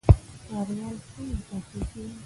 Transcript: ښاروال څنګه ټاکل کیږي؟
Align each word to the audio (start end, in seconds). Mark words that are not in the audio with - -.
ښاروال 0.47 0.95
څنګه 1.09 1.37
ټاکل 1.47 1.81
کیږي؟ 1.91 2.15